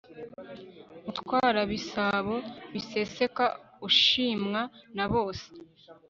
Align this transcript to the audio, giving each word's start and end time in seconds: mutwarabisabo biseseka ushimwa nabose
mutwarabisabo 1.05 2.35
biseseka 2.73 3.45
ushimwa 3.87 4.61
nabose 4.95 5.47